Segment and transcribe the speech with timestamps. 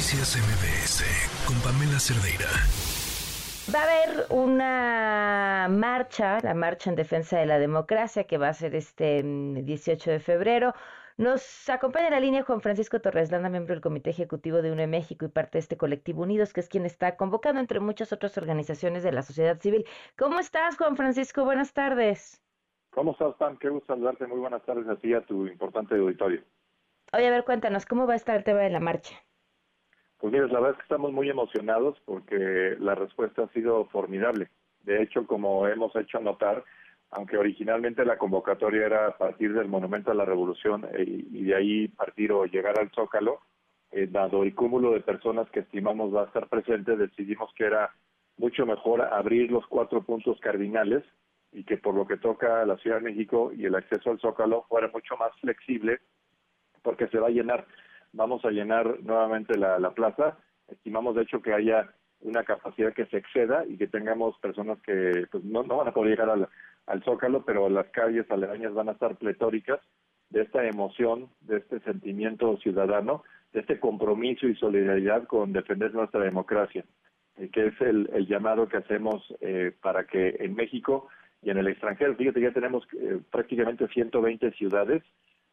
[0.00, 1.04] Noticias MBS
[1.46, 2.48] con Pamela Cerdeira.
[3.68, 8.54] Va a haber una marcha, la marcha en defensa de la democracia, que va a
[8.54, 10.72] ser este 18 mm, de febrero.
[11.18, 14.86] Nos acompaña en la línea Juan Francisco Torres Landa, miembro del Comité Ejecutivo de UNE
[14.86, 18.38] México y parte de este colectivo Unidos, que es quien está convocando entre muchas otras
[18.38, 19.84] organizaciones de la sociedad civil.
[20.16, 21.44] ¿Cómo estás, Juan Francisco?
[21.44, 22.42] Buenas tardes.
[22.88, 23.58] ¿Cómo estás, Pam?
[23.58, 24.26] Qué gusto saludarte.
[24.26, 26.42] Muy buenas tardes a ti a tu importante auditorio.
[27.12, 29.14] Oye, a ver, cuéntanos, ¿cómo va a estar el tema de la marcha?
[30.20, 34.48] Pues mira, la verdad es que estamos muy emocionados porque la respuesta ha sido formidable.
[34.82, 36.62] De hecho, como hemos hecho notar,
[37.10, 41.88] aunque originalmente la convocatoria era partir del Monumento a la Revolución eh, y de ahí
[41.88, 43.40] partir o llegar al Zócalo,
[43.92, 47.90] eh, dado el cúmulo de personas que estimamos va a estar presente, decidimos que era
[48.36, 51.02] mucho mejor abrir los cuatro puntos cardinales
[51.52, 54.20] y que por lo que toca a la Ciudad de México y el acceso al
[54.20, 55.98] Zócalo fuera mucho más flexible
[56.82, 57.66] porque se va a llenar.
[58.12, 60.38] Vamos a llenar nuevamente la, plaza.
[60.68, 65.26] Estimamos, de hecho, que haya una capacidad que se exceda y que tengamos personas que
[65.30, 66.48] pues, no, van a poder llegar al,
[66.86, 69.80] al Zócalo, pero las calles aledañas van a estar pletóricas
[70.30, 76.20] de esta emoción, de este sentimiento ciudadano, de este compromiso y solidaridad con defender nuestra
[76.20, 76.84] democracia,
[77.36, 81.08] eh, que es el, llamado que hacemos eh, para que en México
[81.42, 85.02] y en el extranjero, fíjate, ya tenemos eh, prácticamente 120 ciudades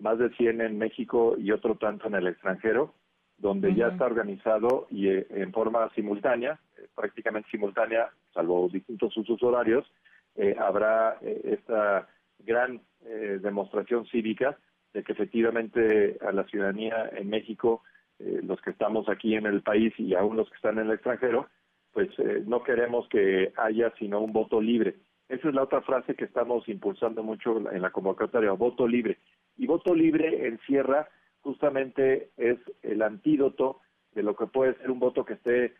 [0.00, 2.94] más de 100 en México y otro tanto en el extranjero,
[3.40, 9.42] donde ya está organizado y eh, en forma simultánea, eh, prácticamente simultánea, salvo distintos usos
[9.42, 9.90] horarios,
[10.36, 14.56] eh, habrá esta gran demostración cívica
[14.94, 17.82] de que efectivamente a la ciudadanía en México,
[18.18, 21.48] los que estamos aquí en el país y aún los que están en el extranjero,
[21.92, 22.08] pues
[22.46, 24.96] no queremos que haya sino un voto libre.
[25.28, 29.18] Esa es la otra frase que estamos impulsando mucho en la convocatoria, voto libre.
[29.60, 31.06] Y voto libre encierra
[31.42, 33.82] justamente es el antídoto
[34.14, 35.74] de lo que puede ser un voto que esté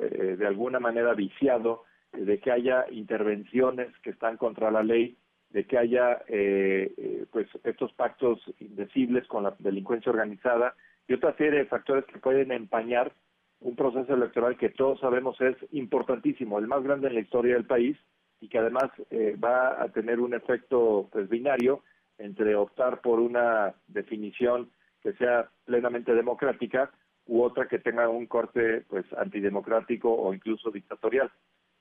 [0.00, 1.84] eh, de alguna manera viciado,
[2.14, 5.18] de que haya intervenciones que están contra la ley,
[5.50, 10.74] de que haya eh, eh, pues estos pactos indecibles con la delincuencia organizada
[11.06, 13.12] y otra serie de factores que pueden empañar
[13.60, 17.66] un proceso electoral que todos sabemos es importantísimo, el más grande en la historia del
[17.66, 17.98] país
[18.40, 18.90] y que además
[19.44, 21.82] va a tener un efecto pues, binario
[22.18, 24.70] entre optar por una definición
[25.02, 26.90] que sea plenamente democrática
[27.26, 31.30] u otra que tenga un corte pues antidemocrático o incluso dictatorial.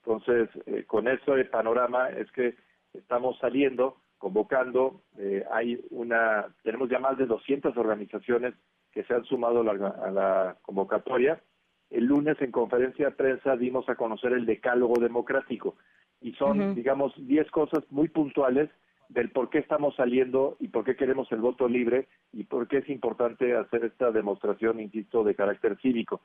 [0.03, 2.55] Entonces, eh, con ese panorama es que
[2.93, 8.53] estamos saliendo, convocando, eh, hay una, tenemos ya más de 200 organizaciones
[8.91, 11.41] que se han sumado a la, a la convocatoria.
[11.89, 15.75] El lunes en conferencia de prensa dimos a conocer el decálogo democrático
[16.21, 18.69] y son, digamos, 10 cosas muy puntuales
[19.09, 22.77] del por qué estamos saliendo y por qué queremos el voto libre y por qué
[22.77, 26.21] es importante hacer esta demostración, insisto, de carácter cívico.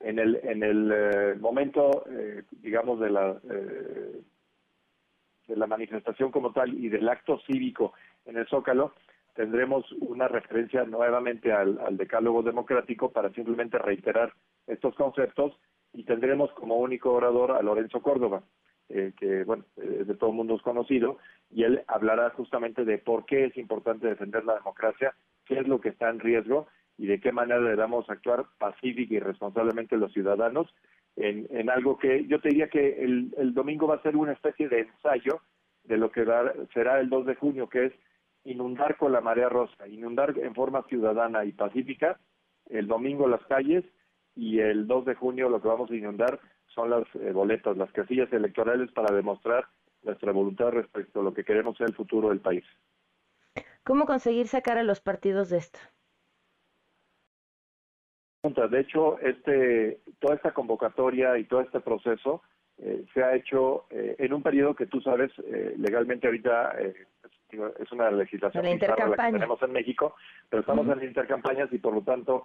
[0.00, 4.22] En el, en el eh, momento, eh, digamos, de la, eh,
[5.48, 7.94] de la manifestación como tal y del acto cívico
[8.26, 8.92] en el Zócalo,
[9.34, 14.32] tendremos una referencia nuevamente al, al decálogo democrático para simplemente reiterar
[14.66, 15.58] estos conceptos
[15.92, 18.42] y tendremos como único orador a Lorenzo Córdoba.
[18.90, 21.18] Eh, que bueno, eh, de todo el mundo es conocido,
[21.50, 25.14] y él hablará justamente de por qué es importante defender la democracia,
[25.46, 26.66] qué es lo que está en riesgo
[26.98, 30.72] y de qué manera debemos actuar pacífica y responsablemente los ciudadanos
[31.16, 34.32] en, en algo que yo te diría que el, el domingo va a ser una
[34.32, 35.40] especie de ensayo
[35.84, 36.24] de lo que
[36.72, 37.92] será el 2 de junio, que es
[38.44, 42.18] inundar con la marea rosa, inundar en forma ciudadana y pacífica
[42.70, 43.84] el domingo las calles
[44.34, 46.40] y el 2 de junio lo que vamos a inundar
[46.74, 49.66] son las eh, boletas, las casillas electorales para demostrar
[50.02, 52.64] nuestra voluntad respecto a lo que queremos ser el futuro del país.
[53.84, 55.78] ¿Cómo conseguir sacar a los partidos de esto?
[58.42, 62.42] De hecho, este, toda esta convocatoria y todo este proceso
[62.76, 65.30] eh, se ha hecho eh, en un periodo que tú sabes,
[65.78, 66.76] legalmente ahorita
[67.78, 70.16] es una legislación la que tenemos en México,
[70.50, 72.44] pero estamos en intercampañas y por lo tanto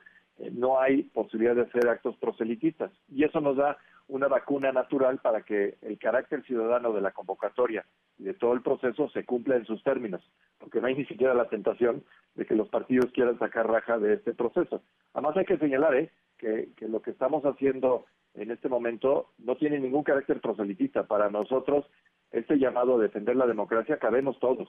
[0.52, 2.92] no hay posibilidad de hacer actos proselitistas.
[3.10, 7.86] Y eso nos da una vacuna natural para que el carácter ciudadano de la convocatoria
[8.18, 10.22] y de todo el proceso se cumpla en sus términos,
[10.58, 12.04] porque no hay ni siquiera la tentación
[12.36, 14.82] de que los partidos quieran sacar raja de este proceso.
[15.14, 16.12] Además hay que señalar ¿eh?
[16.38, 21.04] que, que lo que estamos haciendo en este momento no tiene ningún carácter proselitista.
[21.04, 21.86] Para nosotros,
[22.32, 24.68] este llamado a defender la democracia cabemos todos.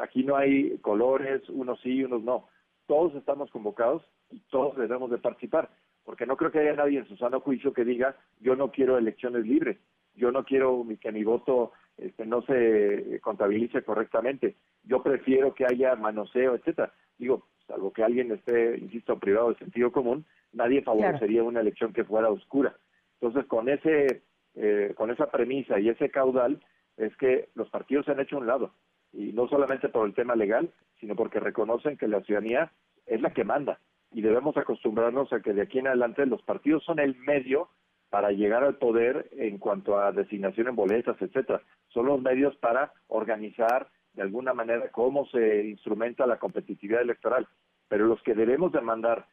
[0.00, 2.48] Aquí no hay colores, unos sí, unos no.
[2.86, 5.70] Todos estamos convocados y todos debemos de participar
[6.06, 8.96] porque no creo que haya nadie en su sano juicio que diga yo no quiero
[8.96, 9.76] elecciones libres,
[10.14, 15.96] yo no quiero que mi voto este, no se contabilice correctamente, yo prefiero que haya
[15.96, 16.92] manoseo, etcétera.
[17.18, 22.04] Digo, salvo que alguien esté, insisto, privado de sentido común, nadie favorecería una elección que
[22.04, 22.76] fuera oscura.
[23.20, 24.22] Entonces, con ese
[24.54, 26.62] eh, con esa premisa y ese caudal
[26.96, 28.72] es que los partidos se han hecho a un lado
[29.12, 30.70] y no solamente por el tema legal,
[31.00, 32.72] sino porque reconocen que la ciudadanía
[33.06, 33.78] es la que manda
[34.16, 37.68] y debemos acostumbrarnos a que de aquí en adelante los partidos son el medio
[38.08, 41.60] para llegar al poder en cuanto a designación en boletas, etcétera.
[41.88, 47.46] Son los medios para organizar de alguna manera cómo se instrumenta la competitividad electoral.
[47.88, 49.26] Pero los que debemos demandar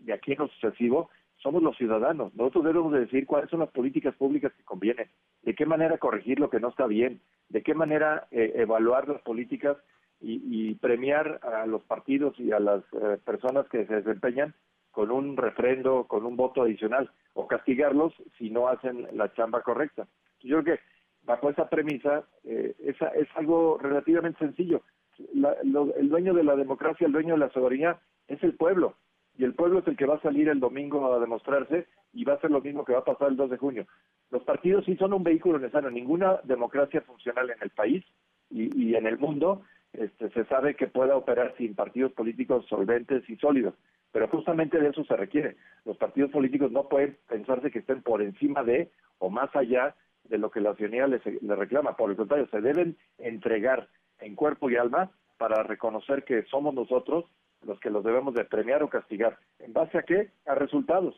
[0.00, 2.34] de aquí en lo sucesivo somos los ciudadanos.
[2.34, 5.10] Nosotros debemos decir cuáles son las políticas públicas que convienen,
[5.44, 7.20] de qué manera corregir lo que no está bien,
[7.50, 9.76] de qué manera eh, evaluar las políticas
[10.20, 14.54] y, premiar a los partidos y a las eh, personas que se desempeñan
[14.90, 20.06] con un refrendo, con un voto adicional, o castigarlos si no hacen la chamba correcta.
[20.40, 20.82] Yo creo que
[21.24, 24.82] bajo esa premisa eh, esa, es algo relativamente sencillo.
[25.18, 28.94] el dueño de la democracia, el dueño de la soberanía es el pueblo
[29.36, 32.34] y el pueblo es el que va a salir el domingo a demostrarse y va
[32.34, 33.86] a ser lo mismo que va a pasar el 2 de junio.
[34.30, 35.90] Los partidos sí son un vehículo necesario.
[35.90, 38.04] Ninguna democracia funcional en el país
[38.50, 39.62] y, en el mundo
[39.94, 43.74] este, se sabe que pueda operar sin partidos políticos solventes y sólidos.
[44.12, 45.56] Pero justamente de eso se requiere.
[45.84, 49.94] Los partidos políticos no pueden pensarse que estén por encima de o más allá
[50.24, 51.96] de lo que la ciudadanía les, les reclama.
[51.96, 53.88] Por el contrario, se deben entregar
[54.20, 57.24] en cuerpo y alma para reconocer que somos nosotros
[57.66, 59.38] los que los debemos de premiar o castigar.
[59.58, 60.30] ¿En base a qué?
[60.46, 61.14] A resultados.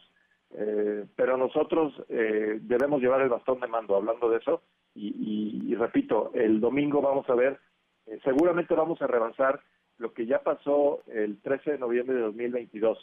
[0.55, 4.63] Eh, pero nosotros eh, debemos llevar el bastón de mando hablando de eso
[4.95, 7.59] y, repito, el domingo vamos a ver,
[8.07, 9.61] eh, seguramente vamos a rebasar
[9.99, 12.99] lo que ya pasó el 13 de noviembre de 2022,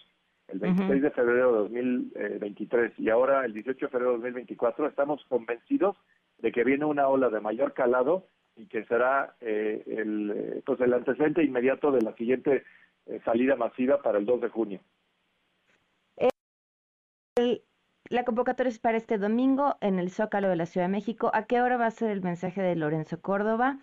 [0.47, 5.23] el 26 de febrero de 2023 y ahora el 18 de febrero de 2024, estamos
[5.27, 5.97] convencidos
[6.38, 11.44] de que viene una ola de mayor calado y que será el, pues el antecedente
[11.44, 12.63] inmediato de la siguiente
[13.05, 14.79] eh, salida masiva para el 2 de junio.
[18.09, 21.31] la convocatoria es para este domingo en el Zócalo de la Ciudad de México.
[21.33, 23.79] ¿A qué hora va a ser el mensaje de Lorenzo Córdoba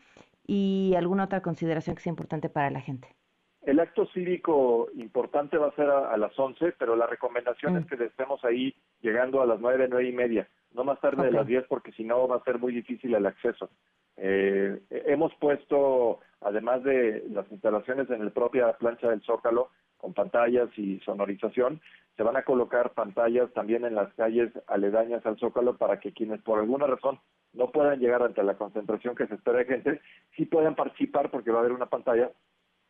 [0.52, 3.14] y alguna otra consideración que sea importante para la gente?
[3.62, 7.87] El acto cívico importante va a ser a, las 11, pero la recomendación es mm.
[7.87, 11.47] que estemos ahí llegando a las 9, 9 y media, no más tarde de las
[11.47, 13.70] 10 porque si no va a ser muy difícil el acceso.
[14.17, 19.70] Eh, hemos puesto, además de las instalaciones en la propia plancha del Zócalo,
[20.00, 21.81] con pantallas y sonorización,
[22.17, 26.41] se van a colocar pantallas también en las calles aledañas al Zócalo para que quienes
[26.43, 27.19] por alguna razón
[27.52, 30.00] no puedan llegar ante la concentración que se espera de gente,
[30.37, 32.31] sí puedan participar porque va a haber una pantalla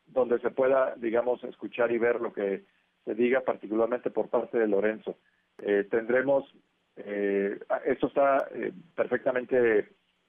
[0.07, 2.65] donde se pueda, digamos, escuchar y ver lo que
[3.05, 5.17] se diga, particularmente por parte de Lorenzo.
[5.59, 6.45] Eh, tendremos,
[6.97, 9.79] eh, esto está eh, perfectamente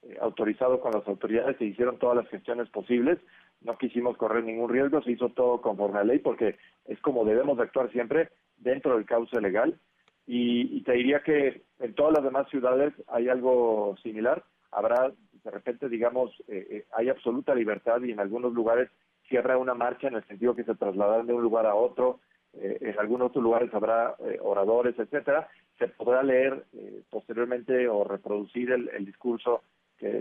[0.02, 3.18] eh, autorizado con las autoridades, se hicieron todas las gestiones posibles,
[3.64, 6.56] no quisimos correr ningún riesgo, se hizo todo conforme a ley porque
[6.86, 9.78] es como debemos de actuar siempre dentro del cauce legal.
[10.26, 15.12] Y, te diría que en todas las demás ciudades hay algo similar, habrá
[15.44, 18.88] de repente digamos eh, eh, hay absoluta libertad y en algunos lugares
[19.28, 22.20] cierra una marcha en el sentido que se trasladan de un lugar a otro,
[22.54, 25.48] en algunos otros lugares habrá oradores, etcétera,
[25.78, 26.66] se podrá leer
[27.08, 29.62] posteriormente o reproducir el discurso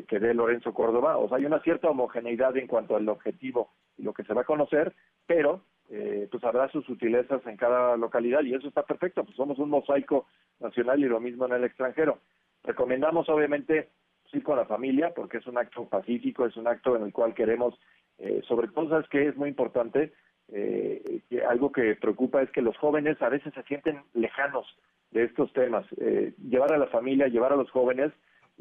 [0.07, 1.17] que, dé Lorenzo Córdoba.
[1.17, 4.41] O sea, hay una cierta homogeneidad en cuanto al objetivo y lo que se va
[4.41, 4.93] a conocer,
[5.25, 9.57] pero eh, pues habrá sus sutilezas en cada localidad y eso está perfecto, pues somos
[9.59, 10.27] un mosaico
[10.59, 12.19] nacional y lo mismo en el extranjero.
[12.63, 13.89] Recomendamos obviamente
[14.21, 17.11] pues, ir con la familia porque es un acto pacífico, es un acto en el
[17.11, 17.77] cual queremos,
[18.19, 20.13] eh, sobre todo, ¿sabes que es muy importante?
[20.53, 24.67] Eh, que algo que preocupa es que los jóvenes a veces se sienten lejanos
[25.11, 25.85] de estos temas.
[25.97, 28.11] Eh, llevar a la familia, llevar a los jóvenes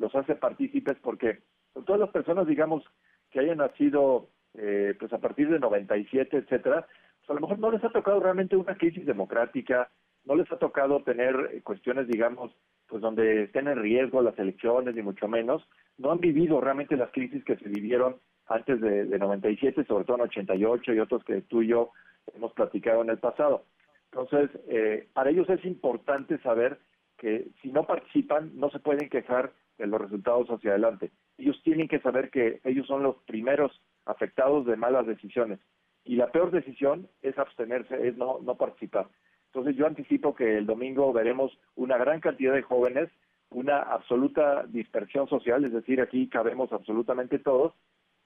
[0.00, 1.38] los hace partícipes porque
[1.86, 2.82] todas las personas, digamos,
[3.30, 6.86] que hayan nacido eh, pues a partir de 97, etcétera,
[7.18, 9.88] pues a lo mejor no les ha tocado realmente una crisis democrática,
[10.24, 12.52] no les ha tocado tener eh, cuestiones, digamos,
[12.88, 15.62] pues donde estén en riesgo las elecciones, ni mucho menos,
[15.98, 18.16] no han vivido realmente las crisis que se vivieron
[18.46, 21.92] antes de, de 97, sobre todo en 88 y otros que tú y yo
[22.34, 23.64] hemos platicado en el pasado.
[24.12, 26.80] Entonces, eh, para ellos es importante saber
[27.16, 29.52] que si no participan, no se pueden quejar
[29.86, 31.10] los resultados hacia adelante.
[31.38, 35.60] Ellos tienen que saber que ellos son los primeros afectados de malas decisiones.
[36.04, 39.08] Y la peor decisión es abstenerse, es no, no participar.
[39.46, 43.10] Entonces yo anticipo que el domingo veremos una gran cantidad de jóvenes,
[43.50, 47.74] una absoluta dispersión social, es decir, aquí cabemos absolutamente todos,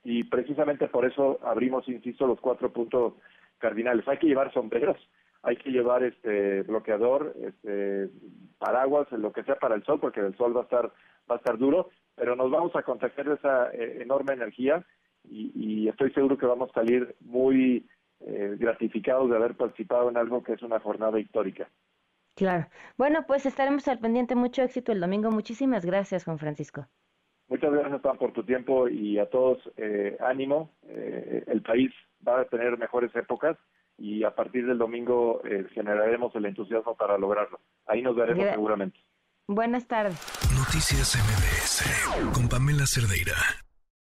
[0.05, 3.15] y precisamente por eso abrimos, insisto, los cuatro puntos
[3.59, 4.07] cardinales.
[4.07, 4.99] Hay que llevar sombreros,
[5.45, 8.11] hay que llevar este bloqueador, este
[8.59, 10.93] paraguas, lo que sea para el sol, porque el sol va a estar
[11.31, 14.85] va a estar duro, pero nos vamos a contagiar de esa eh, enorme energía
[15.25, 17.87] y, estoy seguro que vamos a salir muy
[18.21, 21.69] eh, gratificados de haber participado en algo que es una jornada histórica.
[22.35, 22.67] Claro.
[22.99, 24.35] Bueno, pues estaremos al pendiente.
[24.35, 25.31] Mucho éxito el domingo.
[25.31, 26.87] Muchísimas gracias, Juan Francisco.
[27.49, 30.71] Muchas gracias, Pam, por tu tiempo y a todos eh, ánimo.
[30.89, 31.93] Eh, el país
[32.27, 33.57] va a tener mejores épocas
[33.99, 37.61] y a partir del domingo eh, generaremos el entusiasmo para lograrlo.
[37.87, 38.99] Ahí nos veremos seguramente.
[39.47, 40.19] Buenas tardes.
[40.57, 43.64] Noticias MBS con Pamela Cerdeira.